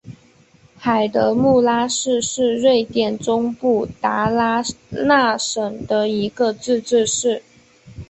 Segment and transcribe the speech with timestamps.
[0.79, 7.43] 海德穆拉市是瑞典中部达拉纳省的一个自治市。